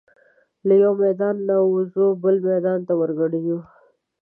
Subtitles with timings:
[0.67, 3.57] له یوه میدانه وزو بل میدان ته ور ګډیږو